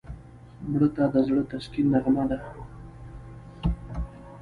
[0.69, 2.39] مړه ته د زړه تسکین نغمه ده